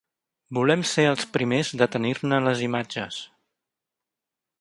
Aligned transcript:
Volem 0.57 0.85
ser 0.91 1.03
els 1.09 1.27
primers 1.35 1.69
de 1.81 1.87
tenir-ne 1.97 2.39
les 2.47 2.63
imatges. 2.69 3.21